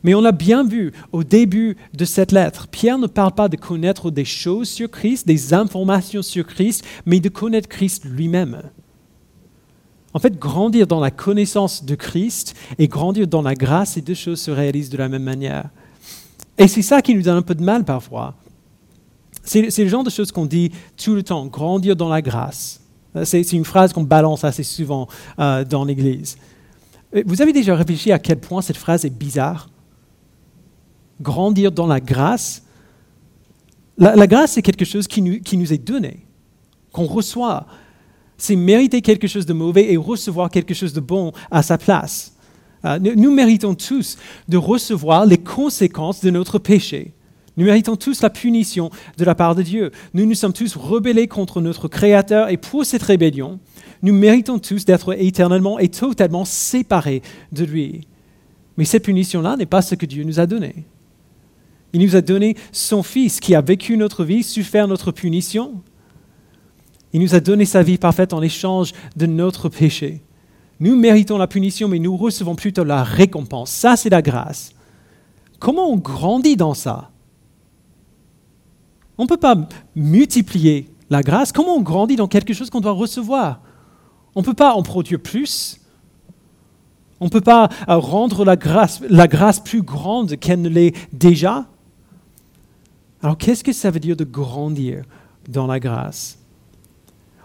[0.03, 3.57] Mais on a bien vu au début de cette lettre, Pierre ne parle pas de
[3.57, 8.61] connaître des choses sur Christ, des informations sur Christ, mais de connaître Christ lui-même.
[10.13, 14.13] En fait, grandir dans la connaissance de Christ et grandir dans la grâce, ces deux
[14.13, 15.69] choses se réalisent de la même manière.
[16.57, 18.35] Et c'est ça qui nous donne un peu de mal parfois.
[19.43, 22.81] C'est le genre de choses qu'on dit tout le temps, grandir dans la grâce.
[23.15, 25.07] Euh, c'est une phrase qu'on balance assez souvent
[25.39, 26.37] euh, dans l'Église.
[27.25, 29.69] Vous avez déjà réfléchi à quel point cette phrase est bizarre?
[31.19, 32.63] Grandir dans la grâce?
[33.97, 36.25] La, grâce, c'est quelque chose qui nous, est donné,
[36.93, 37.65] qu'on reçoit.
[38.37, 42.33] C'est mériter quelque chose de mauvais et recevoir quelque chose de bon à sa place.
[42.85, 47.13] Euh, nous méritons tous de recevoir les conséquences de notre péché.
[47.59, 49.91] Nous méritons tous la punition de la part de Dieu.
[50.13, 53.59] Nous nous sommes tous rebellés contre notre Créateur et pour cette rébellion,
[54.01, 58.07] nous méritons tous d'être éternellement et totalement séparés de lui.
[58.77, 60.85] Mais cette punition-là n'est pas ce que Dieu nous a donné.
[61.91, 65.83] Il nous a donné son Fils qui a vécu notre vie, souffert notre punition.
[67.11, 70.21] Il nous a donné sa vie parfaite en échange de notre péché.
[70.79, 73.69] Nous méritons la punition, mais nous recevons plutôt la récompense.
[73.69, 74.71] Ça, c'est la grâce.
[75.59, 77.11] Comment on grandit dans ça?
[79.19, 79.55] On ne peut pas
[79.95, 81.51] multiplier la grâce.
[81.51, 83.59] Comment on grandit dans quelque chose qu'on doit recevoir
[84.33, 85.81] On ne peut pas en produire plus.
[87.19, 90.95] On ne peut pas euh, rendre la grâce, la grâce plus grande qu'elle ne l'est
[91.11, 91.65] déjà.
[93.21, 95.03] Alors qu'est-ce que ça veut dire de grandir
[95.49, 96.39] dans la grâce?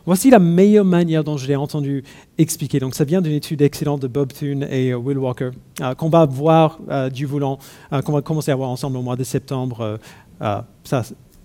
[0.06, 2.04] Voici la meilleure manière dont je l'ai entendu
[2.38, 2.78] expliquer.
[2.78, 6.10] Donc, ça vient d'une étude excellente de Bob Thune et euh, Will Walker, euh, qu'on
[6.10, 6.78] va voir
[7.12, 7.58] du voulant,
[7.90, 9.98] qu'on va commencer à voir ensemble au mois de septembre.
[10.84, 11.04] ça,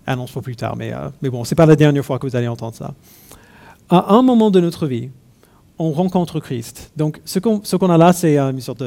[0.10, 2.28] annonce pour plus tard, mais, euh, mais bon, ce n'est pas la dernière fois que
[2.28, 2.94] vous allez entendre ça.
[3.90, 5.10] À un moment de notre vie,
[5.78, 6.92] on rencontre Christ.
[6.98, 8.84] Donc, ce qu'on a là, c'est euh, une sorte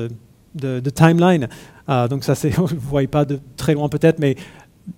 [0.55, 1.49] de, timeline.
[1.89, 4.37] Euh, donc, ça, vous ne voyez pas de très loin peut-être, mais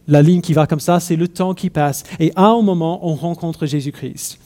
[0.08, 2.04] la ligne qui va comme ça, c'est le temps qui passe.
[2.18, 4.38] Et à un moment, on rencontre Jésus-Christ.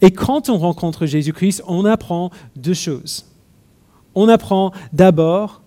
[0.00, 3.26] Et quand on rencontre Jésus-Christ, on apprend deux choses.
[4.14, 5.60] On apprend d'abord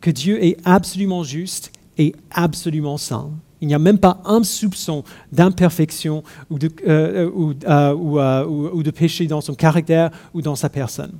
[0.00, 3.30] que Dieu est absolument juste et absolument saint.
[3.62, 8.90] Il n'y a même pas un soupçon d'imperfection ou de, euh, euh, euh, ou, de
[8.90, 11.12] péché dans son caractère ou dans sa personne.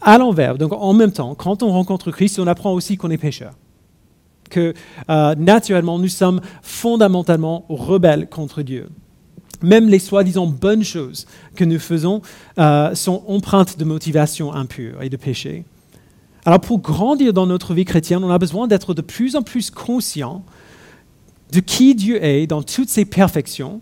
[0.00, 3.18] À l'envers, donc en même temps, quand on rencontre Christ, on apprend aussi qu'on est
[3.18, 3.52] pécheur.
[4.48, 4.72] Que
[5.08, 8.88] naturellement, nous sommes fondamentalement rebelles contre Dieu.
[9.62, 11.26] Même les soi-disant bonnes choses
[11.56, 12.22] que nous faisons
[12.56, 15.64] sont empreintes de motivation impure et de péché.
[16.46, 19.70] Alors pour grandir dans notre vie chrétienne, on a besoin d'être de plus en plus
[19.70, 20.44] conscient
[21.54, 23.80] de qui Dieu est dans toutes ses perfections.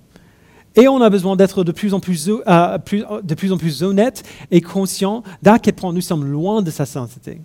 [0.75, 2.79] Et on a besoin d'être de plus en plus, euh,
[3.23, 6.87] de plus en plus honnête et conscient d'à quel point nous sommes loin de sa
[6.87, 7.41] sainteté.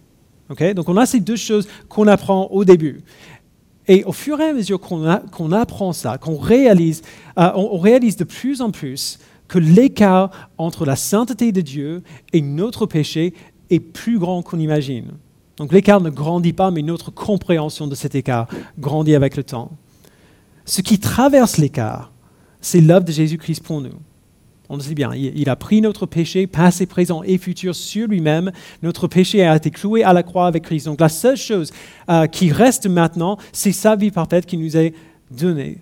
[0.75, 3.01] Donc on a ces deux choses qu'on apprend au début.
[3.89, 7.01] Et au fur et à mesure qu'on apprend ça, qu'on réalise,
[7.37, 12.41] euh, on, réalise de plus en plus que l'écart entre la sainteté de Dieu et
[12.41, 13.33] notre péché
[13.69, 15.11] est plus grand qu'on imagine.
[15.57, 19.71] Donc l'écart ne grandit pas, mais notre compréhension de cet écart grandit avec le temps.
[20.67, 22.11] Ce qui traverse l'écart,
[22.59, 23.93] c'est l'œuvre de Jésus-Christ pour nous.
[24.67, 28.51] On le sait bien, il a pris notre péché, passé, présent et futur, sur lui-même.
[28.83, 30.87] Notre péché a été cloué à la croix avec Christ.
[30.87, 31.71] Donc la seule chose
[32.09, 34.93] euh, qui reste maintenant, c'est sa vie parfaite qui nous est
[35.31, 35.77] donnée.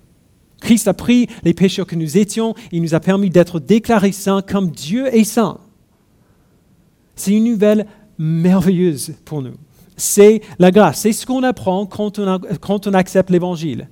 [0.61, 4.43] Christ a pris les pécheurs que nous étions, il nous a permis d'être déclarés saints
[4.43, 5.57] comme Dieu est saint.
[7.15, 7.87] C'est une nouvelle
[8.19, 9.55] merveilleuse pour nous.
[9.97, 13.87] C'est la grâce, c'est ce qu'on apprend quand on, quand on accepte l'Évangile.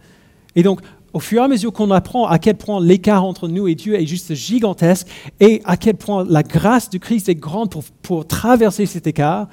[0.56, 0.82] Et donc,
[1.14, 3.96] au fur et à mesure qu'on apprend à quel point l'écart entre nous et Dieu
[3.96, 5.08] est juste gigantesque
[5.40, 9.48] et à quel point la grâce de Christ est grande pour, traverser cet écart,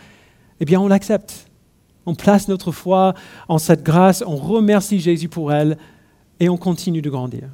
[0.58, 1.46] eh bien, on l'accepte.
[2.06, 3.14] On place notre foi
[3.48, 5.76] en cette grâce, on remercie Jésus pour elle
[6.40, 7.50] et on continue de grandir.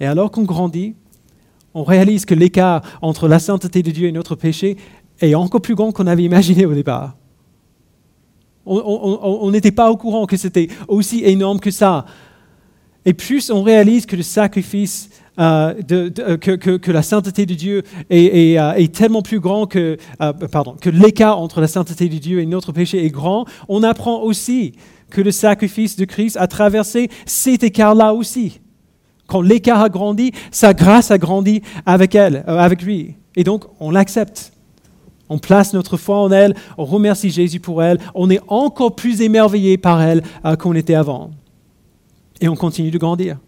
[0.00, 0.94] Et alors qu'on grandit,
[1.74, 4.78] on réalise que l'écart entre la sainteté de Dieu et notre péché
[5.20, 7.16] est encore plus grand qu'on avait imaginé au départ.
[8.64, 12.04] On n'était pas au courant que c'était aussi énorme que ça.
[13.06, 18.58] Et plus on réalise que le sacrifice, euh, euh, que, la sainteté de Dieu est,
[18.58, 19.96] euh, tellement plus grand que,
[20.50, 24.22] pardon, que l'écart entre la sainteté de Dieu et notre péché est grand, on apprend
[24.22, 24.72] aussi
[25.08, 28.60] que le sacrifice de Christ a traversé cet écart-là aussi.
[29.28, 33.14] Quand l'écart a grandi, sa grâce a grandi avec elle, avec lui.
[33.36, 34.52] Et donc, on l'accepte.
[35.28, 39.20] On place notre foi en elle, on remercie Jésus pour elle, on est encore plus
[39.20, 40.22] émerveillé par elle
[40.58, 41.30] qu'on était avant.
[42.40, 43.38] Et on continue de grandir.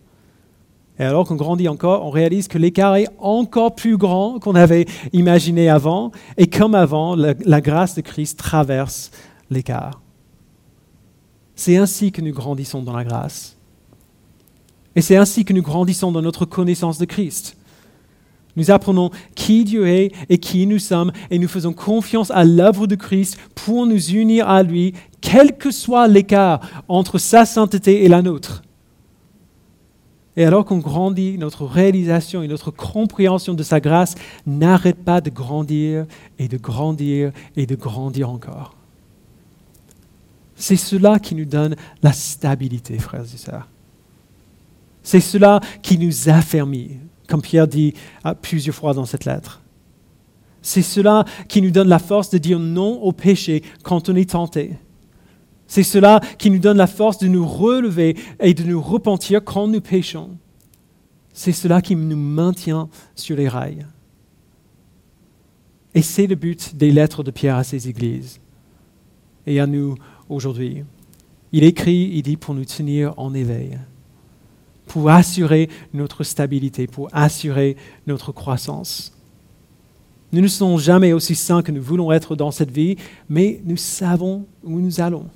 [0.99, 4.87] Et alors qu'on grandit encore, on réalise que l'écart est encore plus grand qu'on avait
[5.13, 6.11] imaginé avant.
[6.37, 9.13] Et comme avant, la, grâce de Christ traverse
[9.51, 10.01] l'écart.
[11.55, 13.57] C'est ainsi que nous grandissons dans la grâce.
[14.97, 17.57] Et c'est ainsi que nous grandissons dans notre connaissance de Christ.
[18.57, 22.89] Nous apprenons qui Dieu est et qui nous sommes et nous faisons confiance à l'œuvre
[22.89, 28.09] de Christ pour nous unir à lui, quel que soit l'écart entre sa sainteté et
[28.09, 28.63] la nôtre.
[30.39, 34.15] Et alors qu'on grandit, notre réalisation et notre compréhension de sa grâce
[34.47, 36.07] n'arrêtent pas de grandir
[36.39, 38.77] et de grandir et de grandir encore.
[40.55, 41.75] C'est cela qui nous donne
[42.05, 43.67] la stabilité, frères et sœurs.
[45.03, 47.95] C'est cela qui nous affermit, comme Pierre dit
[48.41, 49.61] plusieurs fois dans cette lettre.
[50.63, 54.31] C'est cela qui nous donne la force de dire non au péché quand on est
[54.31, 54.77] tenté.
[55.69, 59.69] C'est cela qui nous donne la force de nous relever et de nous repentir quand
[59.69, 60.31] nous péchons.
[61.35, 63.87] C'est cela qui nous maintient sur les rails.
[65.95, 68.41] Et c'est le but des lettres de Pierre à ces églises
[69.47, 69.95] et à nous
[70.29, 70.85] aujourd'hui.
[71.53, 73.79] Il écrit, il dit, pour nous tenir en éveil,
[74.87, 79.15] pour assurer notre stabilité, pour assurer notre croissance.
[80.33, 82.97] Nous ne sommes jamais aussi saints que nous voulons être dans cette vie,
[83.29, 85.27] mais nous savons où nous allons.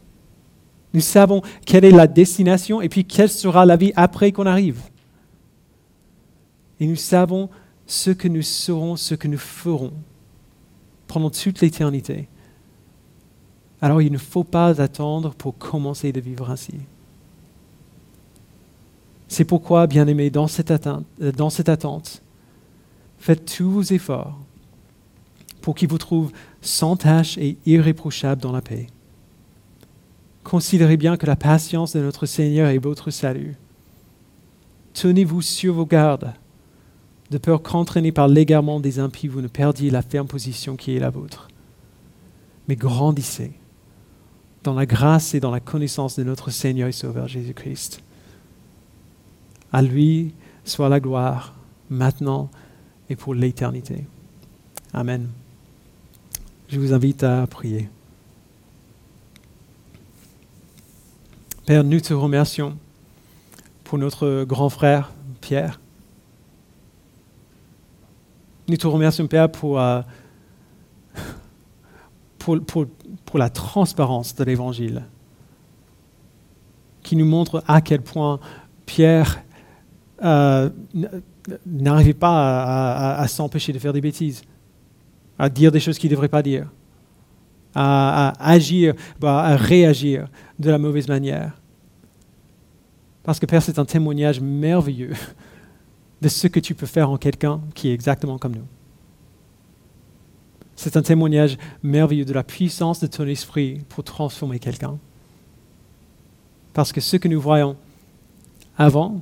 [0.95, 4.81] Nous savons quelle est la destination et puis quelle sera la vie après qu'on arrive.
[6.81, 7.49] Et nous savons
[7.87, 9.93] ce que nous serons, ce que nous ferons
[11.07, 12.29] pendant toute l'éternité.
[13.81, 16.75] Alors il ne faut pas attendre pour commencer de vivre ainsi.
[19.29, 20.47] C'est pourquoi, bien-aimés, dans,
[21.37, 22.23] dans cette attente,
[23.19, 24.39] faites tous vos efforts
[25.63, 28.89] pour qu'il vous trouve sans tâche et irréprochable dans la paix.
[30.45, 33.57] Considérez bien que la patience de notre Seigneur est votre salut.
[34.95, 36.35] Tenez-vous sur vos gardes,
[37.31, 41.01] de peur qu'entraîné par l'égarement des impies, vous ne perdiez la ferme position qui est
[41.01, 41.49] la vôtre.
[42.69, 43.53] Mais grandissez
[44.65, 48.03] dans la grâce et dans la connaissance de notre Seigneur et Sauveur Jésus-Christ.
[49.73, 50.35] À lui
[50.65, 51.55] soit la gloire,
[51.91, 52.51] maintenant
[53.09, 54.05] et pour l'éternité.
[54.93, 55.29] Amen.
[56.69, 57.89] Je vous invite à prier.
[61.65, 62.77] Père, nous te remercions
[63.85, 65.81] pour notre grand frère Pierre.
[68.67, 70.03] Nous te remercions, Père, pour, euh,
[73.35, 75.05] la transparence de l'Évangile,
[77.05, 78.41] qui nous montre à quel point
[78.85, 79.41] Pierre
[80.25, 80.69] euh,
[81.65, 84.43] n'arrivait pas à s'empêcher de faire des bêtises,
[85.39, 86.67] à dire des choses qu'il ne devrait pas dire
[87.75, 91.53] à, agir, bah, à réagir de la mauvaise manière.
[93.23, 95.13] Parce que Père, c'est un témoignage merveilleux
[96.21, 98.67] de ce que tu peux faire en quelqu'un qui est exactement comme nous.
[100.75, 104.99] C'est un témoignage merveilleux de la puissance de ton esprit pour transformer quelqu'un.
[106.73, 107.77] Parce que ce que nous voyons
[108.77, 109.21] avant,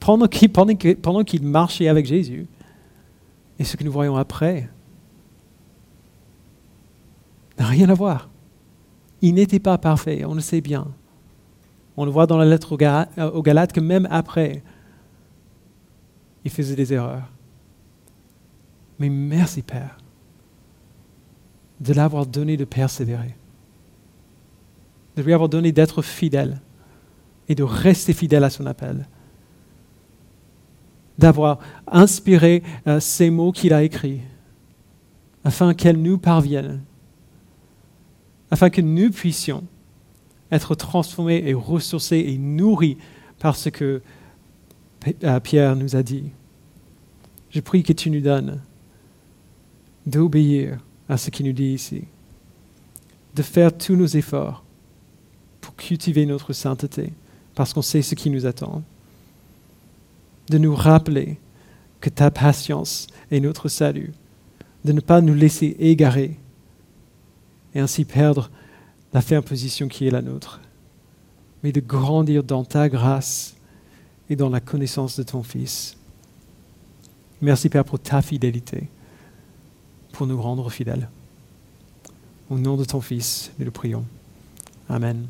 [0.00, 2.46] pendant qu'il marchait avec Jésus,
[3.58, 4.68] et ce que nous voyons après,
[7.58, 8.28] n'a rien à voir.
[9.20, 10.86] Il n'était pas parfait, on le sait bien.
[11.96, 14.62] On le voit dans la lettre aux euh, Galates que même après,
[16.44, 17.28] il faisait des erreurs.
[18.98, 19.98] Mais merci Père
[21.80, 23.36] de l'avoir donné de persévérer,
[25.16, 26.60] de lui avoir donné d'être fidèle
[27.48, 29.06] et de rester fidèle à son appel,
[31.18, 34.20] d'avoir inspiré euh, ces mots qu'il a écrits
[35.44, 36.82] afin qu'elles nous parviennent
[38.50, 39.64] afin que nous puissions
[40.50, 42.96] être transformés et ressourcés et nourris
[43.38, 44.02] par ce que
[45.24, 46.24] euh, Pierre nous a dit.
[47.50, 48.60] Je prie que tu nous donnes
[50.06, 50.78] d'obéir
[51.08, 52.04] à ce qu'il nous dit ici,
[53.34, 54.64] de faire tous nos efforts
[55.60, 57.12] pour cultiver notre sainteté,
[57.54, 58.82] parce qu'on sait ce qui nous attend,
[60.48, 61.38] de nous rappeler
[62.00, 64.12] que ta patience est notre salut,
[64.84, 66.38] de ne pas nous laisser égarer
[67.78, 68.50] et ainsi perdre
[69.12, 70.60] la ferme position qui est la nôtre,
[71.62, 73.54] mais de grandir dans ta grâce
[74.28, 75.96] et dans la connaissance de ton Fils.
[77.40, 78.88] Merci Père pour ta fidélité,
[80.12, 81.08] pour nous rendre fidèles.
[82.50, 84.04] Au nom de ton Fils, nous le prions.
[84.88, 85.28] Amen.